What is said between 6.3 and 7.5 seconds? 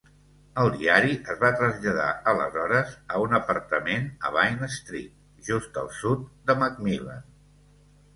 de McMillan.